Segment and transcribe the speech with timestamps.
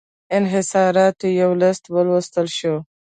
[0.37, 2.75] انحصاراتو یو لېست ولوستل شو.